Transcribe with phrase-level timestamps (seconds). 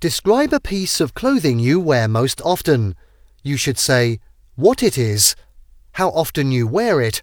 [0.00, 2.94] Describe a piece of clothing you wear most often.
[3.42, 4.20] You should say
[4.54, 5.34] what it is,
[5.94, 7.20] how often you wear it,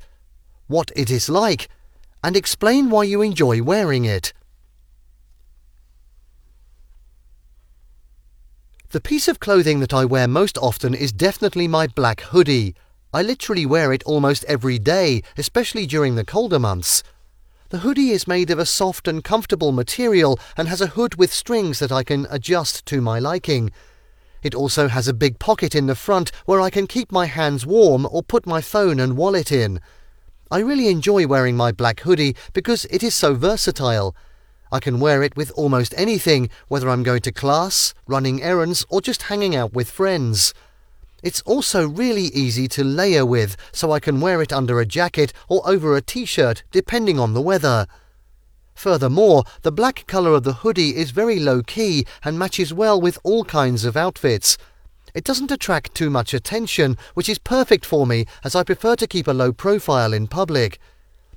[0.67, 1.69] what it is like,
[2.21, 4.33] and explain why you enjoy wearing it.
[8.89, 12.75] The piece of clothing that I wear most often is definitely my black hoodie.
[13.13, 17.03] I literally wear it almost every day, especially during the colder months.
[17.75, 21.33] The hoodie is made of a soft and comfortable material and has a hood with
[21.33, 23.69] strings that I can adjust to my liking.
[24.41, 27.65] It also has a big pocket in the front where I can keep my hands
[27.65, 29.81] warm or put my phone and wallet in.
[30.49, 34.15] I really enjoy wearing my black hoodie because it is so versatile.
[34.71, 39.01] I can wear it with almost anything, whether I'm going to class, running errands, or
[39.01, 40.53] just hanging out with friends.
[41.23, 45.33] It's also really easy to layer with, so I can wear it under a jacket
[45.49, 47.87] or over a t-shirt, depending on the weather.
[48.75, 53.45] Furthermore, the black colour of the hoodie is very low-key and matches well with all
[53.45, 54.57] kinds of outfits.
[55.13, 59.07] It doesn't attract too much attention, which is perfect for me as I prefer to
[59.07, 60.77] keep a low profile in public.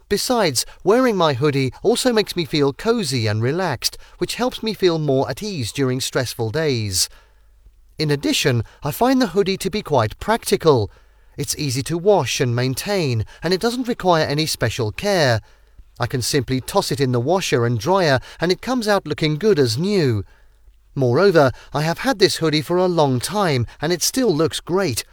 [0.08, 4.98] Besides, wearing my hoodie also makes me feel cozy and relaxed, which helps me feel
[4.98, 7.08] more at ease during stressful days.
[7.98, 10.88] In addition, I find the hoodie to be quite practical.
[11.36, 15.40] It's easy to wash and maintain, and it doesn't require any special care.
[15.98, 19.36] I can simply toss it in the washer and dryer, and it comes out looking
[19.36, 20.24] good as new.
[20.94, 25.04] Moreover, I have had this hoodie for a long time, and it still looks great.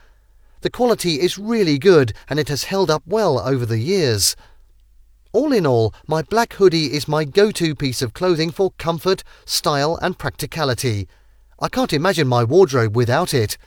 [0.61, 4.35] The quality is really good, and it has held up well over the years.
[5.31, 9.97] All in all, my black hoodie is my go-to piece of clothing for comfort, style
[10.03, 11.07] and practicality.
[11.57, 13.57] I can't imagine my wardrobe without it.